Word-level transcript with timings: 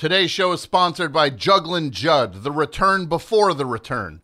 Today's 0.00 0.30
show 0.30 0.52
is 0.52 0.62
sponsored 0.62 1.12
by 1.12 1.28
Jugglin' 1.28 1.90
Judd, 1.90 2.42
the 2.42 2.50
return 2.50 3.04
before 3.04 3.52
the 3.52 3.66
return. 3.66 4.22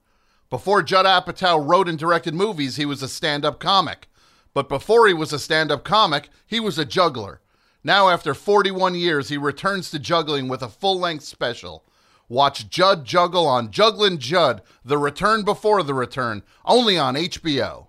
Before 0.48 0.82
Judd 0.82 1.04
Apatow 1.04 1.62
wrote 1.62 1.86
and 1.86 1.98
directed 1.98 2.32
movies, 2.32 2.76
he 2.76 2.86
was 2.86 3.02
a 3.02 3.08
stand 3.08 3.44
up 3.44 3.60
comic. 3.60 4.08
But 4.54 4.70
before 4.70 5.06
he 5.06 5.12
was 5.12 5.34
a 5.34 5.38
stand 5.38 5.70
up 5.70 5.84
comic, 5.84 6.30
he 6.46 6.60
was 6.60 6.78
a 6.78 6.86
juggler. 6.86 7.42
Now, 7.84 8.08
after 8.08 8.32
41 8.32 8.94
years, 8.94 9.28
he 9.28 9.36
returns 9.36 9.90
to 9.90 9.98
juggling 9.98 10.48
with 10.48 10.62
a 10.62 10.70
full 10.70 10.98
length 10.98 11.24
special. 11.24 11.84
Watch 12.26 12.70
Judd 12.70 13.04
juggle 13.04 13.46
on 13.46 13.70
Jugglin' 13.70 14.16
Judd, 14.16 14.62
the 14.82 14.96
return 14.96 15.44
before 15.44 15.82
the 15.82 15.92
return, 15.92 16.42
only 16.64 16.96
on 16.96 17.16
HBO. 17.16 17.84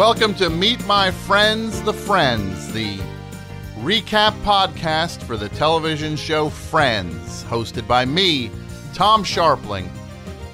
Welcome 0.00 0.34
to 0.36 0.48
Meet 0.48 0.86
My 0.86 1.10
Friends, 1.10 1.82
the 1.82 1.92
Friends, 1.92 2.72
the 2.72 2.96
recap 3.80 4.32
podcast 4.44 5.22
for 5.24 5.36
the 5.36 5.50
television 5.50 6.16
show 6.16 6.48
Friends, 6.48 7.44
hosted 7.44 7.86
by 7.86 8.06
me, 8.06 8.50
Tom 8.94 9.24
Scharpling. 9.24 9.90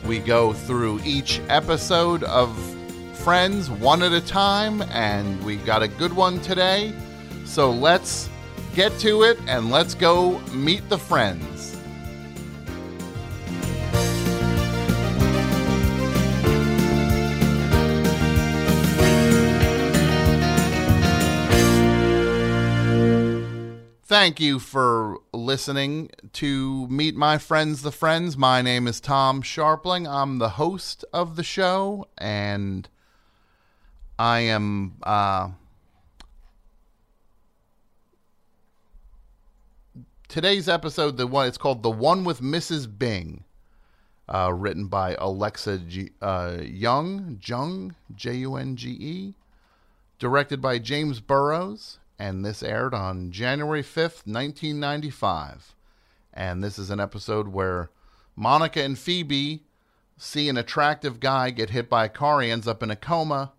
We 0.04 0.18
go 0.18 0.52
through 0.52 0.98
each 1.04 1.40
episode 1.48 2.24
of 2.24 2.58
Friends 3.18 3.70
one 3.70 4.02
at 4.02 4.10
a 4.10 4.20
time, 4.20 4.82
and 4.90 5.40
we've 5.44 5.64
got 5.64 5.80
a 5.80 5.86
good 5.86 6.12
one 6.12 6.40
today. 6.40 6.92
So 7.44 7.70
let's 7.70 8.28
get 8.74 8.98
to 8.98 9.22
it 9.22 9.38
and 9.46 9.70
let's 9.70 9.94
go 9.94 10.40
meet 10.54 10.88
the 10.88 10.98
friends. 10.98 11.75
Thank 24.18 24.40
you 24.40 24.58
for 24.60 25.18
listening 25.34 26.10
to 26.32 26.86
Meet 26.88 27.16
My 27.16 27.36
Friends, 27.36 27.82
the 27.82 27.92
Friends. 27.92 28.34
My 28.34 28.62
name 28.62 28.86
is 28.86 28.98
Tom 28.98 29.42
Scharpling. 29.42 30.08
I'm 30.08 30.38
the 30.38 30.48
host 30.48 31.04
of 31.12 31.36
the 31.36 31.42
show, 31.42 32.08
and 32.16 32.88
I 34.18 34.38
am. 34.40 34.94
Uh, 35.02 35.50
today's 40.28 40.66
episode, 40.66 41.18
the 41.18 41.26
one 41.26 41.46
it's 41.46 41.58
called 41.58 41.82
"The 41.82 41.90
One 41.90 42.24
with 42.24 42.40
Mrs. 42.40 42.88
Bing," 42.98 43.44
uh, 44.30 44.50
written 44.50 44.86
by 44.86 45.14
Alexa 45.16 45.76
G, 45.80 46.10
uh, 46.22 46.56
Young, 46.62 47.38
Jung, 47.44 47.94
J 48.14 48.36
U 48.36 48.56
N 48.56 48.76
G 48.76 48.88
E, 48.98 49.34
directed 50.18 50.62
by 50.62 50.78
James 50.78 51.20
Burrows, 51.20 51.98
and 52.18 52.44
this 52.44 52.62
aired 52.62 52.94
on 52.94 53.30
January 53.30 53.82
5th, 53.82 54.26
1995. 54.26 55.74
And 56.32 56.62
this 56.62 56.78
is 56.78 56.90
an 56.90 57.00
episode 57.00 57.48
where 57.48 57.90
Monica 58.34 58.82
and 58.82 58.98
Phoebe 58.98 59.64
see 60.18 60.48
an 60.48 60.56
attractive 60.56 61.20
guy 61.20 61.50
get 61.50 61.70
hit 61.70 61.88
by 61.88 62.06
a 62.06 62.10
car. 62.10 62.40
He 62.40 62.50
ends 62.50 62.66
up 62.66 62.82
in 62.82 62.90
a 62.90 62.96
coma. 62.96 63.52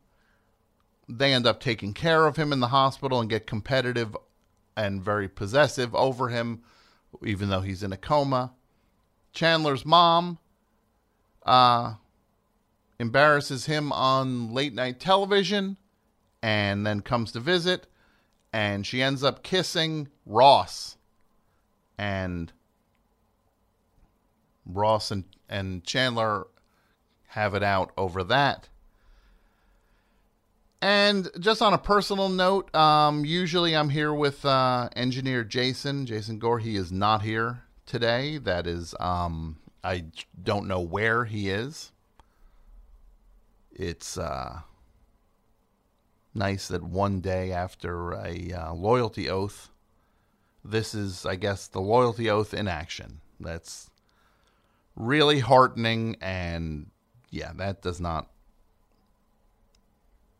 They 1.07 1.33
end 1.33 1.47
up 1.47 1.59
taking 1.59 1.93
care 1.93 2.25
of 2.25 2.35
him 2.35 2.51
in 2.51 2.59
the 2.59 2.67
hospital 2.67 3.19
and 3.19 3.29
get 3.29 3.47
competitive 3.47 4.15
and 4.75 5.01
very 5.01 5.27
possessive 5.27 5.95
over 5.95 6.29
him, 6.29 6.61
even 7.23 7.49
though 7.49 7.61
he's 7.61 7.83
in 7.83 7.93
a 7.93 7.97
coma. 7.97 8.53
Chandler's 9.33 9.85
mom 9.85 10.39
uh, 11.45 11.95
embarrasses 12.99 13.65
him 13.67 13.91
on 13.91 14.53
late 14.53 14.73
night 14.73 14.99
television 14.99 15.77
and 16.41 16.85
then 16.85 17.01
comes 17.01 17.31
to 17.31 17.39
visit 17.39 17.87
and 18.57 18.87
she 18.87 19.03
ends 19.03 19.23
up 19.23 19.43
kissing 19.43 20.07
Ross. 20.25 20.97
And 21.95 22.51
Ross 24.65 25.11
and, 25.11 25.25
and 25.47 25.83
Chandler 25.83 26.47
have 27.27 27.53
it 27.53 27.61
out 27.61 27.91
over 27.95 28.23
that. 28.23 28.67
And 30.81 31.29
just 31.39 31.61
on 31.61 31.75
a 31.75 31.77
personal 31.77 32.29
note, 32.29 32.73
um, 32.73 33.25
usually 33.25 33.75
I'm 33.75 33.89
here 33.89 34.11
with 34.11 34.43
uh, 34.43 34.89
engineer 34.95 35.43
Jason, 35.43 36.07
Jason 36.07 36.39
Gore. 36.39 36.57
He 36.57 36.77
is 36.77 36.91
not 36.91 37.21
here 37.21 37.61
today. 37.85 38.39
That 38.39 38.65
is, 38.65 38.95
um, 38.99 39.57
I 39.83 40.05
don't 40.41 40.67
know 40.67 40.81
where 40.81 41.25
he 41.25 41.51
is. 41.51 41.91
It's 43.71 44.17
uh, 44.17 44.61
nice 46.37 46.67
that 46.67 46.83
one 46.83 47.19
day 47.19 47.51
after 47.51 48.11
a 48.13 48.51
uh, 48.53 48.73
loyalty 48.73 49.29
oath, 49.29 49.69
this 50.63 50.93
is, 50.93 51.25
I 51.25 51.35
guess, 51.35 51.67
the 51.67 51.81
loyalty 51.81 52.29
oath 52.29 52.53
in 52.53 52.67
action. 52.67 53.21
That's 53.39 53.89
really 54.95 55.39
heartening, 55.39 56.15
and 56.21 56.91
yeah, 57.29 57.51
that 57.55 57.81
does 57.81 57.99
not, 57.99 58.29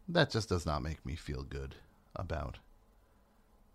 that 0.07 0.30
just 0.30 0.50
does 0.50 0.66
not 0.66 0.81
make 0.81 1.06
me 1.06 1.16
feel 1.16 1.44
good 1.44 1.75
about 2.16 2.59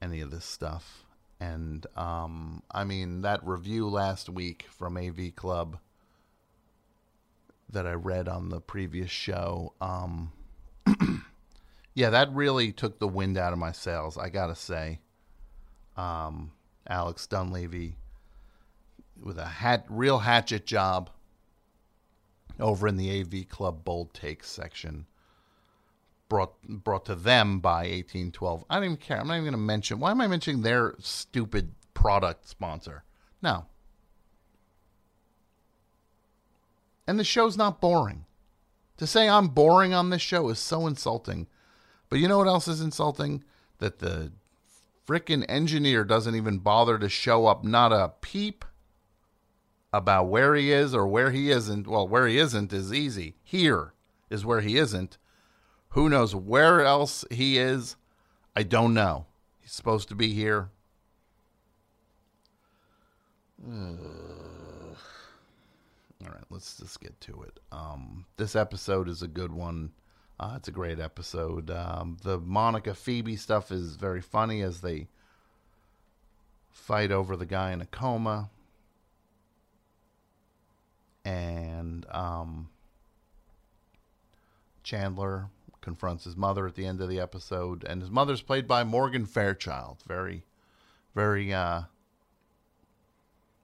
any 0.01 0.21
of 0.21 0.31
this 0.31 0.45
stuff. 0.45 1.05
And 1.41 1.87
um, 1.97 2.63
I 2.71 2.85
mean, 2.85 3.23
that 3.23 3.45
review 3.45 3.89
last 3.89 4.29
week 4.29 4.67
from 4.71 4.97
AV 4.97 5.35
Club 5.35 5.79
that 7.69 7.87
I 7.87 7.93
read 7.93 8.29
on 8.29 8.51
the 8.51 8.61
previous 8.61 9.11
show. 9.11 9.73
Um, 9.81 10.33
yeah, 11.95 12.11
that 12.11 12.33
really 12.33 12.73
took 12.73 12.99
the 12.99 13.09
wind 13.09 13.37
out 13.37 13.53
of 13.53 13.59
my 13.59 13.73
sails. 13.73 14.17
I 14.17 14.29
gotta 14.29 14.55
say, 14.55 15.01
um, 15.97 16.53
Alex 16.89 17.27
Dunleavy 17.27 17.97
with 19.21 19.39
a 19.39 19.47
hat, 19.47 19.85
real 19.89 20.19
hatchet 20.19 20.67
job 20.67 21.11
over 22.59 22.89
in 22.89 22.97
the 22.97 23.21
AV 23.21 23.49
Club 23.49 23.85
Bold 23.85 24.13
Takes 24.15 24.51
section. 24.51 25.07
Brought 26.29 26.63
brought 26.63 27.05
to 27.07 27.15
them 27.15 27.61
by 27.61 27.83
1812. 27.83 28.65
I 28.71 28.77
don't 28.77 28.85
even 28.85 28.97
care. 28.97 29.21
I'm 29.21 29.29
not 29.29 29.35
even 29.35 29.45
going 29.45 29.53
to 29.53 29.59
mention. 29.59 30.01
Why 30.01 30.11
am 30.11 30.21
I 30.21 30.27
mentioning 30.27 30.63
their 30.63 30.95
stupid 30.99 31.73
product 31.93 32.49
sponsor? 32.49 33.05
No. 33.43 33.67
And 37.07 37.19
the 37.19 37.25
show's 37.25 37.59
not 37.59 37.83
boring. 37.83 38.25
To 38.97 39.07
say 39.07 39.29
I'm 39.29 39.49
boring 39.49 39.93
on 39.93 40.09
this 40.09 40.23
show 40.23 40.49
is 40.49 40.59
so 40.59 40.87
insulting. 40.87 41.49
But 42.13 42.21
you 42.21 42.29
know 42.29 42.37
what 42.37 42.47
else 42.47 42.69
is 42.69 42.83
insulting? 42.83 43.43
That 43.79 44.01
the 44.01 44.33
frickin' 45.09 45.47
engineer 45.49 46.05
doesn't 46.05 46.35
even 46.35 46.59
bother 46.59 46.99
to 46.99 47.09
show 47.09 47.47
up, 47.47 47.65
not 47.65 47.91
a 47.91 48.13
peep 48.21 48.67
about 49.95 50.25
where 50.25 50.55
he 50.55 50.73
is 50.73 50.95
or 50.95 51.07
where 51.07 51.31
he 51.31 51.51
isn't. 51.51 51.87
Well, 51.87 52.07
where 52.07 52.27
he 52.27 52.37
isn't 52.37 52.71
is 52.71 52.93
easy. 52.93 53.37
Here 53.43 53.95
is 54.29 54.45
where 54.45 54.61
he 54.61 54.77
isn't. 54.77 55.17
Who 55.93 56.11
knows 56.11 56.35
where 56.35 56.83
else 56.83 57.25
he 57.31 57.57
is? 57.57 57.97
I 58.55 58.63
don't 58.63 58.93
know. 58.93 59.25
He's 59.63 59.73
supposed 59.73 60.11
to 60.11 60.15
be 60.15 60.35
here. 60.35 60.69
All 63.67 63.77
right, 66.21 66.45
let's 66.51 66.77
just 66.77 67.01
get 67.01 67.19
to 67.23 67.45
it. 67.45 67.59
Um, 67.73 68.27
this 68.37 68.55
episode 68.55 69.09
is 69.09 69.23
a 69.23 69.29
good 69.29 69.51
one. 69.51 69.93
Uh, 70.43 70.57
it's 70.57 70.67
a 70.67 70.73
great 70.73 70.99
episode. 70.99 71.71
Um, 71.71 72.17
the 72.25 72.37
Monica 72.37 72.95
Phoebe 72.95 73.37
stuff 73.37 73.71
is 73.71 73.95
very 73.95 74.21
funny 74.21 74.61
as 74.61 74.81
they 74.81 75.07
fight 76.69 77.13
over 77.13 77.37
the 77.37 77.47
guy 77.47 77.71
in 77.71 77.81
a 77.81 77.87
coma. 77.87 78.51
And 81.25 82.05
um, 82.11 82.71
Chandler 84.83 85.47
confronts 85.81 86.25
his 86.25 86.37
mother 86.37 86.67
at 86.67 86.75
the 86.75 86.87
end 86.87 87.01
of 87.01 87.09
the 87.09 87.21
episode. 87.21 87.85
And 87.85 88.01
his 88.01 88.11
mother's 88.11 88.43
played 88.43 88.67
by 88.67 88.83
Morgan 88.83 89.27
Fairchild. 89.27 89.99
Very, 90.09 90.43
very, 91.15 91.55
uh, 91.55 91.83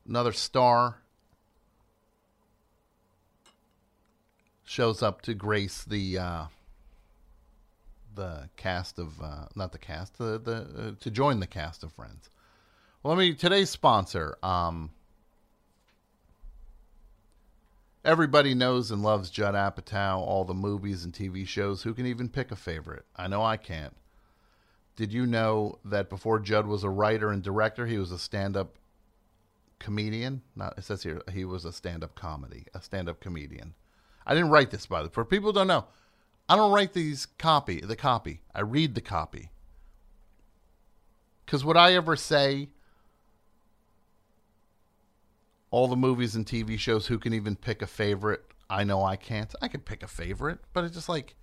another 0.06 0.32
star. 0.32 0.98
Shows 4.62 5.02
up 5.02 5.22
to 5.22 5.34
grace 5.34 5.82
the. 5.82 6.18
Uh, 6.18 6.44
the 8.18 8.50
cast 8.56 8.98
of 8.98 9.22
uh, 9.22 9.46
not 9.54 9.72
the 9.72 9.78
cast 9.78 10.18
the 10.18 10.38
the 10.38 10.56
uh, 10.56 10.90
to 11.00 11.10
join 11.10 11.40
the 11.40 11.46
cast 11.46 11.84
of 11.84 11.92
Friends. 11.92 12.28
Well, 13.02 13.14
let 13.14 13.20
me 13.20 13.32
today's 13.32 13.70
sponsor. 13.70 14.36
Um, 14.42 14.90
everybody 18.04 18.54
knows 18.54 18.90
and 18.90 19.02
loves 19.02 19.30
Judd 19.30 19.54
Apatow, 19.54 20.18
all 20.18 20.44
the 20.44 20.52
movies 20.52 21.04
and 21.04 21.14
TV 21.14 21.46
shows. 21.46 21.82
Who 21.84 21.94
can 21.94 22.06
even 22.06 22.28
pick 22.28 22.50
a 22.50 22.56
favorite? 22.56 23.06
I 23.16 23.28
know 23.28 23.42
I 23.42 23.56
can't. 23.56 23.94
Did 24.96 25.12
you 25.12 25.24
know 25.24 25.78
that 25.84 26.10
before 26.10 26.40
Judd 26.40 26.66
was 26.66 26.82
a 26.82 26.90
writer 26.90 27.30
and 27.30 27.40
director, 27.40 27.86
he 27.86 27.98
was 27.98 28.10
a 28.10 28.18
stand-up 28.18 28.78
comedian? 29.78 30.42
Not 30.56 30.76
it 30.76 30.82
says 30.82 31.04
here 31.04 31.22
he 31.32 31.44
was 31.44 31.64
a 31.64 31.72
stand-up 31.72 32.16
comedy, 32.16 32.66
a 32.74 32.82
stand-up 32.82 33.20
comedian. 33.20 33.74
I 34.26 34.34
didn't 34.34 34.50
write 34.50 34.72
this 34.72 34.86
by 34.86 35.02
the 35.02 35.08
way. 35.08 35.14
for 35.14 35.24
people 35.24 35.52
don't 35.52 35.68
know. 35.68 35.84
I 36.48 36.56
don't 36.56 36.72
write 36.72 36.94
these 36.94 37.26
copy 37.38 37.80
the 37.80 37.96
copy. 37.96 38.42
I 38.54 38.60
read 38.60 38.94
the 38.94 39.00
copy. 39.00 39.50
Cause 41.46 41.64
would 41.64 41.76
I 41.76 41.94
ever 41.94 42.16
say 42.16 42.68
all 45.70 45.88
the 45.88 45.96
movies 45.96 46.34
and 46.34 46.46
TV 46.46 46.78
shows 46.78 47.06
who 47.06 47.18
can 47.18 47.34
even 47.34 47.56
pick 47.56 47.82
a 47.82 47.86
favorite? 47.86 48.42
I 48.70 48.84
know 48.84 49.02
I 49.02 49.16
can't. 49.16 49.54
I 49.62 49.68
could 49.68 49.84
pick 49.84 50.02
a 50.02 50.08
favorite, 50.08 50.58
but 50.72 50.84
it's 50.84 50.94
just 50.94 51.08
like 51.08 51.34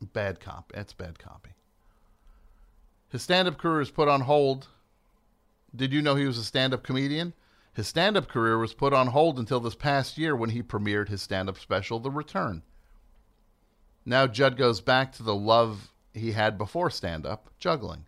bad 0.00 0.40
copy. 0.40 0.74
That's 0.74 0.92
bad 0.92 1.18
copy. 1.18 1.50
His 3.10 3.22
stand-up 3.22 3.56
career 3.58 3.80
is 3.80 3.90
put 3.90 4.08
on 4.08 4.22
hold. 4.22 4.68
Did 5.74 5.92
you 5.92 6.02
know 6.02 6.14
he 6.14 6.26
was 6.26 6.38
a 6.38 6.44
stand-up 6.44 6.82
comedian? 6.82 7.32
His 7.72 7.86
stand-up 7.86 8.28
career 8.28 8.58
was 8.58 8.74
put 8.74 8.92
on 8.92 9.08
hold 9.08 9.38
until 9.38 9.60
this 9.60 9.74
past 9.74 10.18
year 10.18 10.34
when 10.34 10.50
he 10.50 10.62
premiered 10.62 11.08
his 11.08 11.22
stand-up 11.22 11.58
special, 11.58 12.00
The 12.00 12.10
Return. 12.10 12.62
Now 14.08 14.26
Judd 14.26 14.56
goes 14.56 14.80
back 14.80 15.12
to 15.12 15.22
the 15.22 15.34
love 15.34 15.92
he 16.14 16.32
had 16.32 16.56
before 16.56 16.88
stand-up, 16.88 17.50
juggling. 17.58 18.06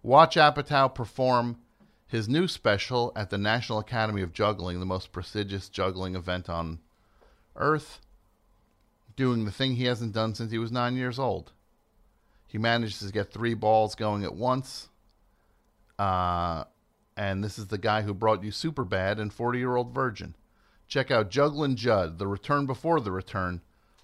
Watch 0.00 0.36
Apatow 0.36 0.94
perform 0.94 1.58
his 2.06 2.28
new 2.28 2.46
special 2.46 3.10
at 3.16 3.28
the 3.28 3.36
National 3.36 3.80
Academy 3.80 4.22
of 4.22 4.32
Juggling, 4.32 4.78
the 4.78 4.86
most 4.86 5.10
prestigious 5.10 5.68
juggling 5.68 6.14
event 6.14 6.48
on 6.48 6.78
earth, 7.56 7.98
doing 9.16 9.44
the 9.44 9.50
thing 9.50 9.74
he 9.74 9.86
hasn't 9.86 10.12
done 10.12 10.36
since 10.36 10.52
he 10.52 10.58
was 10.58 10.70
nine 10.70 10.94
years 10.94 11.18
old. 11.18 11.50
He 12.46 12.56
manages 12.56 13.00
to 13.00 13.12
get 13.12 13.32
three 13.32 13.54
balls 13.54 13.96
going 13.96 14.22
at 14.22 14.36
once. 14.36 14.88
Uh, 15.98 16.62
and 17.16 17.42
this 17.42 17.58
is 17.58 17.66
the 17.66 17.76
guy 17.76 18.02
who 18.02 18.14
brought 18.14 18.44
you 18.44 18.52
Superbad 18.52 19.18
and 19.18 19.32
40 19.32 19.58
Year 19.58 19.74
Old 19.74 19.92
Virgin. 19.92 20.36
Check 20.86 21.10
out 21.10 21.28
Jugglin' 21.28 21.74
Judd, 21.74 22.20
The 22.20 22.28
Return 22.28 22.66
Before 22.66 23.00
the 23.00 23.10
Return, 23.10 23.62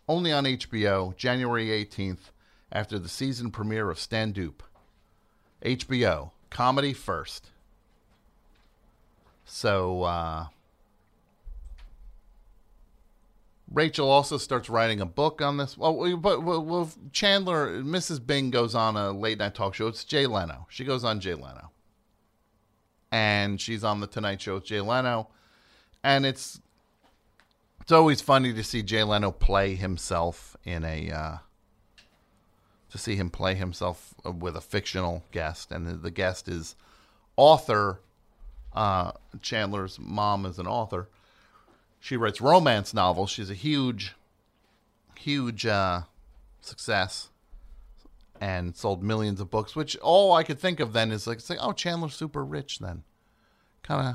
only 0.08 0.32
on 0.32 0.44
HBO, 0.44 1.16
January 1.16 1.68
18th, 1.68 2.30
after 2.70 2.98
the 2.98 3.08
season 3.08 3.50
premiere 3.50 3.90
of 3.90 3.98
Stand 3.98 4.34
Doop. 4.34 4.60
HBO, 5.64 6.32
comedy 6.50 6.92
first. 6.92 7.50
So, 9.44 10.02
uh, 10.02 10.46
Rachel 13.74 14.08
also 14.08 14.38
starts 14.38 14.68
writing 14.68 15.00
a 15.00 15.06
book 15.06 15.42
on 15.42 15.56
this. 15.56 15.76
Well, 15.76 16.16
but 16.16 16.42
well, 16.42 16.90
Chandler, 17.12 17.82
Mrs. 17.82 18.24
Bing 18.24 18.50
goes 18.50 18.74
on 18.74 18.96
a 18.96 19.10
late 19.10 19.38
night 19.38 19.54
talk 19.54 19.74
show. 19.74 19.88
It's 19.88 20.04
Jay 20.04 20.26
Leno. 20.26 20.66
She 20.70 20.84
goes 20.84 21.02
on 21.02 21.20
Jay 21.20 21.34
Leno, 21.34 21.70
and 23.10 23.60
she's 23.60 23.82
on 23.82 24.00
the 24.00 24.06
Tonight 24.06 24.40
Show 24.40 24.54
with 24.54 24.64
Jay 24.64 24.80
Leno, 24.80 25.28
and 26.04 26.24
it's 26.24 26.60
it's 27.84 27.92
always 27.92 28.20
funny 28.20 28.52
to 28.52 28.64
see 28.64 28.82
Jay 28.82 29.04
Leno 29.04 29.30
play 29.30 29.76
himself 29.76 30.56
in 30.64 30.84
a 30.84 31.10
uh, 31.10 31.36
to 32.90 32.98
see 32.98 33.14
him 33.14 33.30
play 33.30 33.54
himself 33.54 34.14
with 34.24 34.56
a 34.56 34.60
fictional 34.60 35.22
guest, 35.30 35.70
and 35.70 36.02
the, 36.02 36.10
guest 36.10 36.48
is 36.48 36.74
author. 37.36 38.00
Uh, 38.72 39.12
Chandler's 39.40 40.00
mom 40.00 40.44
is 40.44 40.58
an 40.58 40.66
author 40.66 41.08
she 42.04 42.18
writes 42.18 42.38
romance 42.38 42.92
novels. 42.92 43.30
She's 43.30 43.48
a 43.48 43.54
huge, 43.54 44.14
huge 45.18 45.64
uh, 45.64 46.02
success 46.60 47.30
and 48.38 48.76
sold 48.76 49.02
millions 49.02 49.40
of 49.40 49.50
books. 49.50 49.74
Which 49.74 49.96
all 49.96 50.34
I 50.34 50.42
could 50.42 50.58
think 50.58 50.80
of 50.80 50.92
then 50.92 51.10
is 51.10 51.26
like, 51.26 51.40
oh, 51.58 51.72
Chandler's 51.72 52.14
super 52.14 52.44
rich. 52.44 52.78
Then, 52.78 53.04
kind 53.82 54.06
of, 54.06 54.14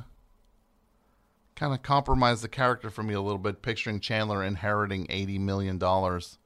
kind 1.59 1.73
of 1.73 1.83
compromised 1.83 2.41
the 2.41 2.47
character 2.47 2.89
for 2.89 3.03
me 3.03 3.13
a 3.13 3.21
little 3.21 3.37
bit, 3.37 3.61
picturing 3.61 3.99
Chandler 3.99 4.41
inheriting 4.41 5.05
eighty 5.09 5.37
million 5.37 5.77
dollars 5.77 6.37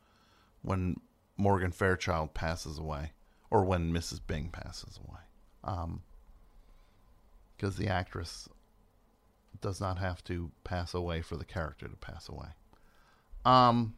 when 0.63 1.00
Morgan 1.38 1.71
Fairchild 1.71 2.33
passes 2.33 2.80
away, 2.80 3.12
or 3.51 3.63
when 3.63 3.94
Mrs. 3.94 4.19
Bing 4.25 4.50
passes 4.50 5.00
away. 5.07 5.19
Um, 5.63 6.01
because 7.56 7.77
the 7.77 7.88
actress 7.88 8.50
does 9.62 9.80
not 9.80 10.00
have 10.00 10.24
to 10.25 10.51
pass 10.63 10.95
away 10.95 11.21
for 11.21 11.38
the 11.38 11.45
character 11.45 11.88
to 11.88 11.95
pass 11.95 12.27
away. 12.27 12.48
Um, 13.45 13.94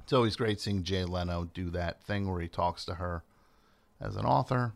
it's 0.00 0.12
always 0.12 0.36
great 0.36 0.60
seeing 0.60 0.82
Jay 0.82 1.04
Leno 1.04 1.50
do 1.52 1.68
that 1.70 2.02
thing 2.02 2.28
where 2.28 2.40
he 2.40 2.48
talks 2.48 2.84
to 2.86 2.94
her 2.94 3.22
as 4.00 4.16
an 4.16 4.24
author. 4.24 4.72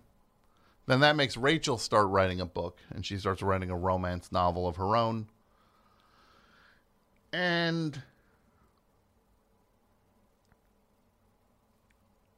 Then 0.86 1.00
that 1.00 1.16
makes 1.16 1.36
Rachel 1.36 1.78
start 1.78 2.08
writing 2.08 2.40
a 2.40 2.46
book, 2.46 2.78
and 2.90 3.04
she 3.06 3.16
starts 3.16 3.42
writing 3.42 3.70
a 3.70 3.76
romance 3.76 4.30
novel 4.30 4.68
of 4.68 4.76
her 4.76 4.96
own. 4.96 5.28
And 7.32 8.02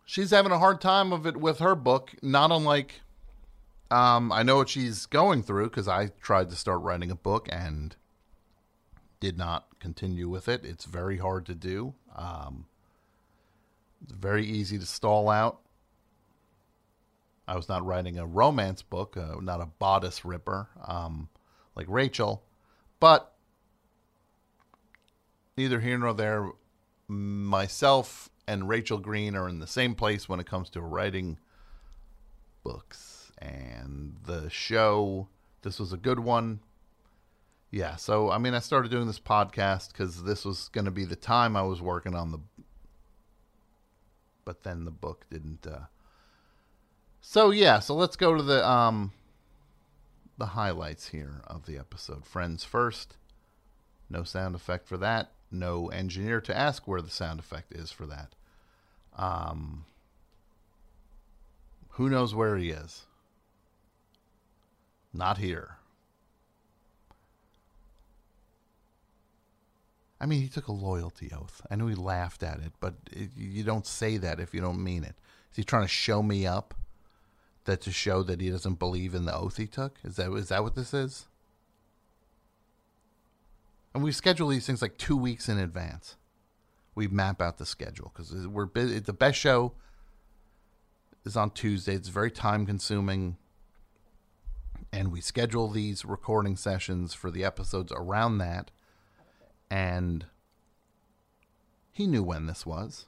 she's 0.04 0.30
having 0.30 0.52
a 0.52 0.58
hard 0.58 0.80
time 0.80 1.12
of 1.12 1.26
it 1.26 1.36
with 1.36 1.58
her 1.58 1.74
book, 1.74 2.14
not 2.22 2.52
unlike 2.52 3.00
um, 3.90 4.32
I 4.32 4.42
know 4.42 4.56
what 4.56 4.68
she's 4.68 5.06
going 5.06 5.42
through 5.42 5.68
because 5.68 5.88
I 5.88 6.08
tried 6.20 6.50
to 6.50 6.56
start 6.56 6.82
writing 6.82 7.10
a 7.10 7.16
book 7.16 7.48
and 7.50 7.94
did 9.20 9.38
not 9.38 9.66
continue 9.78 10.28
with 10.28 10.48
it. 10.48 10.64
It's 10.64 10.84
very 10.84 11.18
hard 11.18 11.46
to 11.46 11.54
do. 11.54 11.94
Um, 12.14 12.66
it's 14.02 14.12
very 14.12 14.44
easy 14.44 14.78
to 14.78 14.86
stall 14.86 15.28
out. 15.28 15.60
I 17.48 17.56
was 17.56 17.68
not 17.68 17.84
writing 17.84 18.18
a 18.18 18.26
romance 18.26 18.82
book, 18.82 19.16
uh, 19.16 19.36
not 19.40 19.60
a 19.60 19.66
bodice 19.66 20.24
ripper 20.24 20.68
um, 20.86 21.28
like 21.74 21.86
Rachel, 21.88 22.42
but 23.00 23.34
neither 25.56 25.80
here 25.80 25.98
nor 25.98 26.12
there. 26.14 26.50
Myself 27.08 28.30
and 28.48 28.68
Rachel 28.68 28.98
Green 28.98 29.36
are 29.36 29.48
in 29.48 29.60
the 29.60 29.66
same 29.66 29.94
place 29.94 30.28
when 30.28 30.40
it 30.40 30.46
comes 30.46 30.70
to 30.70 30.80
writing 30.80 31.38
books 32.64 33.30
and 33.38 34.16
the 34.24 34.50
show. 34.50 35.28
This 35.62 35.78
was 35.78 35.92
a 35.92 35.96
good 35.96 36.18
one. 36.18 36.60
Yeah, 37.70 37.96
so 37.96 38.30
I 38.30 38.38
mean, 38.38 38.54
I 38.54 38.60
started 38.60 38.90
doing 38.90 39.06
this 39.06 39.20
podcast 39.20 39.92
because 39.92 40.24
this 40.24 40.44
was 40.44 40.68
going 40.68 40.84
to 40.84 40.90
be 40.90 41.04
the 41.04 41.16
time 41.16 41.56
I 41.56 41.62
was 41.62 41.80
working 41.80 42.14
on 42.14 42.32
the. 42.32 42.38
But 44.44 44.62
then 44.62 44.84
the 44.84 44.90
book 44.90 45.26
didn't. 45.30 45.66
Uh... 45.66 45.86
So 47.28 47.50
yeah, 47.50 47.80
so 47.80 47.92
let's 47.96 48.14
go 48.14 48.36
to 48.36 48.42
the 48.42 48.66
um, 48.66 49.10
the 50.38 50.46
highlights 50.46 51.08
here 51.08 51.42
of 51.48 51.66
the 51.66 51.76
episode. 51.76 52.24
Friends 52.24 52.62
first. 52.62 53.16
No 54.08 54.22
sound 54.22 54.54
effect 54.54 54.86
for 54.86 54.96
that. 54.98 55.32
No 55.50 55.88
engineer 55.88 56.40
to 56.42 56.56
ask 56.56 56.86
where 56.86 57.02
the 57.02 57.10
sound 57.10 57.40
effect 57.40 57.72
is 57.72 57.90
for 57.90 58.06
that. 58.06 58.36
Um, 59.16 59.86
who 61.90 62.08
knows 62.08 62.32
where 62.32 62.56
he 62.56 62.70
is? 62.70 63.06
Not 65.12 65.38
here. 65.38 65.78
I 70.20 70.26
mean, 70.26 70.42
he 70.42 70.48
took 70.48 70.68
a 70.68 70.72
loyalty 70.72 71.32
oath. 71.36 71.60
I 71.68 71.74
know 71.74 71.88
he 71.88 71.96
laughed 71.96 72.44
at 72.44 72.60
it, 72.60 72.72
but 72.78 72.94
it, 73.10 73.30
you 73.36 73.64
don't 73.64 73.84
say 73.84 74.16
that 74.16 74.38
if 74.38 74.54
you 74.54 74.60
don't 74.60 74.82
mean 74.82 75.02
it. 75.02 75.16
Is 75.50 75.56
he 75.56 75.64
trying 75.64 75.82
to 75.82 75.88
show 75.88 76.22
me 76.22 76.46
up? 76.46 76.72
That 77.66 77.80
to 77.82 77.92
show 77.92 78.22
that 78.22 78.40
he 78.40 78.50
doesn't 78.50 78.78
believe 78.78 79.14
in 79.14 79.24
the 79.24 79.34
oath 79.34 79.56
he 79.56 79.66
took? 79.66 79.98
Is 80.04 80.16
that 80.16 80.32
is 80.32 80.48
that 80.48 80.62
what 80.62 80.74
this 80.74 80.94
is? 80.94 81.26
And 83.94 84.02
we 84.02 84.12
schedule 84.12 84.48
these 84.48 84.66
things 84.66 84.82
like 84.82 84.98
two 84.98 85.16
weeks 85.16 85.48
in 85.48 85.58
advance. 85.58 86.16
We 86.94 87.08
map 87.08 87.42
out 87.42 87.58
the 87.58 87.66
schedule 87.66 88.12
because 88.14 88.46
we're 88.46 88.66
the 88.66 89.12
best 89.12 89.38
show 89.38 89.72
is 91.24 91.36
on 91.36 91.50
Tuesday. 91.50 91.94
It's 91.94 92.08
very 92.08 92.30
time 92.30 92.66
consuming 92.66 93.36
and 94.92 95.12
we 95.12 95.20
schedule 95.20 95.68
these 95.68 96.04
recording 96.04 96.56
sessions 96.56 97.12
for 97.12 97.30
the 97.30 97.44
episodes 97.44 97.92
around 97.94 98.38
that. 98.38 98.70
And 99.70 100.26
he 101.92 102.06
knew 102.06 102.22
when 102.22 102.46
this 102.46 102.64
was. 102.64 103.06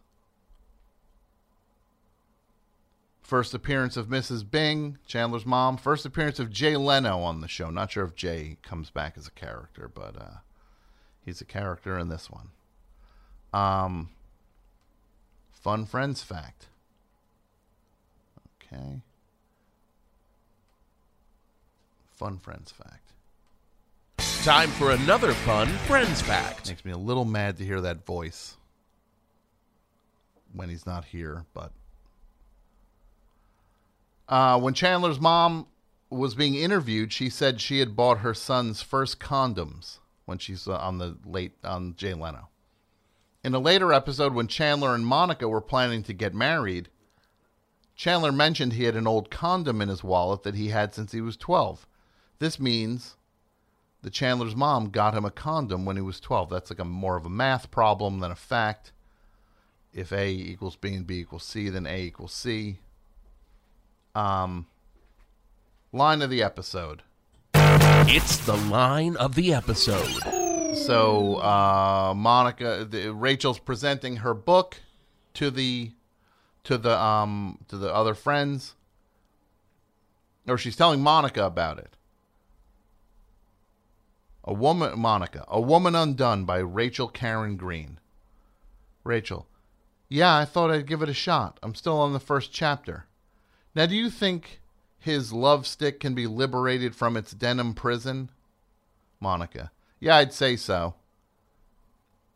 First 3.28 3.52
appearance 3.52 3.98
of 3.98 4.06
Mrs. 4.06 4.50
Bing, 4.50 4.96
Chandler's 5.06 5.44
mom. 5.44 5.76
First 5.76 6.06
appearance 6.06 6.38
of 6.38 6.48
Jay 6.50 6.78
Leno 6.78 7.18
on 7.20 7.42
the 7.42 7.46
show. 7.46 7.68
Not 7.68 7.90
sure 7.90 8.04
if 8.04 8.14
Jay 8.14 8.56
comes 8.62 8.88
back 8.88 9.18
as 9.18 9.26
a 9.26 9.30
character, 9.32 9.90
but 9.94 10.16
uh, 10.18 10.38
he's 11.26 11.42
a 11.42 11.44
character 11.44 11.98
in 11.98 12.08
this 12.08 12.30
one. 12.30 12.48
Um, 13.52 14.08
fun 15.52 15.84
friends 15.84 16.22
fact. 16.22 16.68
Okay. 18.72 19.02
Fun 22.16 22.38
Friends 22.38 22.72
fact. 22.72 23.12
Time 24.42 24.70
for 24.70 24.90
another 24.90 25.34
fun 25.34 25.68
Friends 25.86 26.22
fact. 26.22 26.68
Makes 26.70 26.86
me 26.86 26.92
a 26.92 26.96
little 26.96 27.26
mad 27.26 27.58
to 27.58 27.64
hear 27.66 27.82
that 27.82 28.06
voice 28.06 28.56
when 30.54 30.70
he's 30.70 30.86
not 30.86 31.04
here, 31.04 31.44
but. 31.52 31.72
Uh, 34.28 34.60
when 34.60 34.74
Chandler's 34.74 35.20
mom 35.20 35.66
was 36.10 36.34
being 36.34 36.54
interviewed, 36.54 37.12
she 37.12 37.30
said 37.30 37.60
she 37.60 37.78
had 37.78 37.96
bought 37.96 38.18
her 38.18 38.34
son's 38.34 38.82
first 38.82 39.18
condoms 39.18 39.98
when 40.26 40.38
she's 40.38 40.68
uh, 40.68 40.76
on 40.76 40.98
the 40.98 41.16
late 41.24 41.52
on 41.64 41.94
Jay 41.96 42.14
Leno. 42.14 42.48
In 43.42 43.54
a 43.54 43.58
later 43.58 43.92
episode, 43.92 44.34
when 44.34 44.46
Chandler 44.46 44.94
and 44.94 45.06
Monica 45.06 45.48
were 45.48 45.60
planning 45.60 46.02
to 46.02 46.12
get 46.12 46.34
married, 46.34 46.88
Chandler 47.94 48.32
mentioned 48.32 48.74
he 48.74 48.84
had 48.84 48.96
an 48.96 49.06
old 49.06 49.30
condom 49.30 49.80
in 49.80 49.88
his 49.88 50.04
wallet 50.04 50.42
that 50.42 50.54
he 50.54 50.68
had 50.68 50.92
since 50.92 51.12
he 51.12 51.20
was 51.20 51.36
12. 51.36 51.86
This 52.38 52.60
means 52.60 53.16
the 54.02 54.10
Chandler's 54.10 54.54
mom 54.54 54.90
got 54.90 55.14
him 55.14 55.24
a 55.24 55.30
condom 55.30 55.84
when 55.84 55.96
he 55.96 56.02
was 56.02 56.20
12. 56.20 56.50
That's 56.50 56.70
like 56.70 56.78
a 56.78 56.84
more 56.84 57.16
of 57.16 57.26
a 57.26 57.30
math 57.30 57.70
problem 57.70 58.20
than 58.20 58.30
a 58.30 58.36
fact. 58.36 58.92
If 59.92 60.12
A 60.12 60.28
equals 60.28 60.76
B 60.76 60.94
and 60.94 61.06
B 61.06 61.20
equals 61.20 61.44
C, 61.44 61.68
then 61.70 61.86
A 61.86 62.02
equals 62.02 62.32
C. 62.32 62.78
Um, 64.18 64.66
line 65.92 66.22
of 66.22 66.30
the 66.30 66.42
episode. 66.42 67.02
It's 67.54 68.38
the 68.38 68.56
line 68.56 69.14
of 69.16 69.36
the 69.36 69.54
episode. 69.54 70.74
So 70.74 71.36
uh, 71.36 72.14
Monica, 72.16 72.84
the, 72.88 73.12
Rachel's 73.12 73.60
presenting 73.60 74.16
her 74.16 74.34
book 74.34 74.78
to 75.34 75.52
the 75.52 75.92
to 76.64 76.76
the 76.76 77.00
um 77.00 77.58
to 77.68 77.76
the 77.76 77.94
other 77.94 78.14
friends, 78.14 78.74
or 80.48 80.58
she's 80.58 80.74
telling 80.74 81.00
Monica 81.00 81.44
about 81.44 81.78
it. 81.78 81.94
A 84.42 84.52
woman, 84.52 84.98
Monica, 84.98 85.44
a 85.46 85.60
woman 85.60 85.94
undone 85.94 86.44
by 86.44 86.58
Rachel 86.58 87.06
Karen 87.06 87.56
Green. 87.56 88.00
Rachel, 89.04 89.46
yeah, 90.08 90.36
I 90.36 90.44
thought 90.44 90.72
I'd 90.72 90.86
give 90.86 91.02
it 91.02 91.08
a 91.08 91.14
shot. 91.14 91.60
I'm 91.62 91.76
still 91.76 92.00
on 92.00 92.12
the 92.12 92.20
first 92.20 92.52
chapter. 92.52 93.04
Now, 93.78 93.86
do 93.86 93.94
you 93.94 94.10
think 94.10 94.60
his 94.98 95.32
love 95.32 95.64
stick 95.64 96.00
can 96.00 96.12
be 96.12 96.26
liberated 96.26 96.96
from 96.96 97.16
its 97.16 97.30
denim 97.30 97.74
prison? 97.74 98.28
Monica, 99.20 99.70
yeah, 100.00 100.16
I'd 100.16 100.32
say 100.32 100.56
so. 100.56 100.96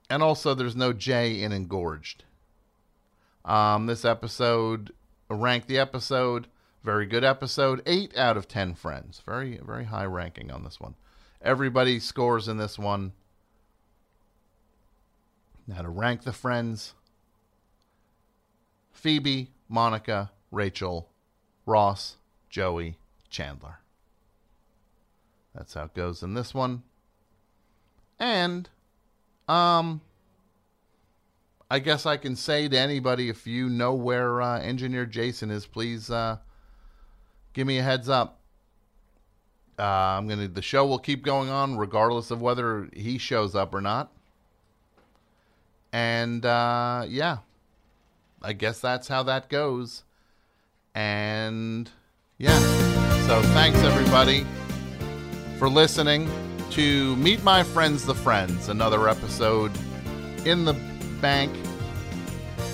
And 0.09 0.23
also, 0.23 0.55
there's 0.55 0.77
no 0.77 0.93
J 0.93 1.43
in 1.43 1.51
engorged. 1.51 2.23
Um, 3.45 3.87
this 3.87 4.05
episode 4.05 4.93
ranked 5.29 5.67
the 5.67 5.81
episode 5.81 6.47
very 6.85 7.07
good 7.07 7.25
episode, 7.25 7.83
eight 7.87 8.17
out 8.17 8.37
of 8.37 8.47
ten 8.47 8.77
friends. 8.77 9.21
Very 9.27 9.59
very 9.67 9.87
high 9.87 10.05
ranking 10.05 10.53
on 10.53 10.63
this 10.63 10.79
one. 10.79 10.95
Everybody 11.43 11.99
scores 11.99 12.47
in 12.47 12.59
this 12.59 12.79
one. 12.79 13.15
Now 15.67 15.83
to 15.83 15.89
rank 15.89 16.23
the 16.23 16.33
friends: 16.33 16.95
Phoebe, 18.93 19.51
Monica, 19.69 20.31
Rachel, 20.53 21.09
Ross, 21.67 22.17
Joey, 22.51 22.97
Chandler. 23.31 23.79
That's 25.55 25.75
how 25.75 25.85
it 25.85 25.95
goes 25.95 26.23
in 26.23 26.35
this 26.35 26.55
one. 26.55 26.83
And 28.19 28.69
um 29.49 30.01
I 31.73 31.79
guess 31.79 32.05
I 32.05 32.19
can 32.19 32.37
say 32.37 32.69
to 32.69 32.79
anybody 32.79 33.31
if 33.31 33.47
you 33.47 33.71
know 33.71 33.95
where 33.95 34.43
uh, 34.43 34.61
engineer 34.61 35.07
Jason 35.07 35.51
is, 35.51 35.65
please 35.65 36.11
uh, 36.11 36.37
give 37.55 37.67
me 37.67 37.79
a 37.79 37.83
heads 37.83 38.11
up. 38.11 38.41
Uh, 39.79 39.85
I'm 39.85 40.29
gonna. 40.29 40.49
The 40.49 40.61
show 40.61 40.85
will 40.85 40.99
keep 40.99 41.25
going 41.25 41.49
on 41.49 41.79
regardless 41.79 42.31
of 42.31 42.43
whether 42.43 42.91
he 42.93 43.17
shows 43.17 43.55
up 43.55 43.75
or 43.75 43.81
not. 43.81 44.13
And 45.95 46.45
uh, 46.45 47.07
yeah, 47.09 47.39
I 48.43 48.53
guess 48.53 48.79
that's 48.79 49.09
how 49.09 49.23
that 49.23 49.49
goes. 49.49 50.03
And 50.95 51.91
yeah, 52.39 52.59
so 53.27 53.43
thanks 53.55 53.79
everybody 53.79 54.47
for 55.59 55.69
listening 55.69 56.31
to 56.71 57.17
Meet 57.17 57.43
My 57.43 57.63
Friends 57.63 58.05
the 58.05 58.15
Friends, 58.15 58.69
another 58.69 59.09
episode 59.09 59.73
in 60.45 60.65
the 60.65 60.75
bank. 61.21 61.55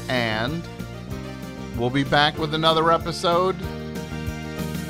And 0.08 0.62
we'll 1.76 1.90
be 1.90 2.04
back 2.04 2.38
with 2.38 2.54
another 2.54 2.90
episode. 2.90 3.56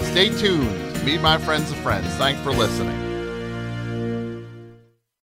Stay 0.00 0.30
tuned. 0.38 1.04
Meet 1.04 1.20
my 1.20 1.38
friends 1.38 1.70
and 1.70 1.80
friends. 1.82 2.06
Thanks 2.14 2.40
for 2.42 2.52
listening. 2.52 3.07